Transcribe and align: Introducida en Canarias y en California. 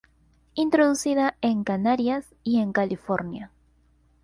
Introducida 0.55 1.35
en 1.41 1.63
Canarias 1.63 2.25
y 2.41 2.59
en 2.59 2.73
California. 2.73 3.51